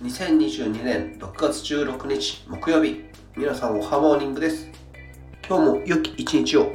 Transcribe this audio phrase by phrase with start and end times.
[0.00, 3.04] 2022年6月16日木曜日。
[3.36, 4.68] 皆さんおはモーニングです。
[5.46, 6.72] 今日も良き一日を。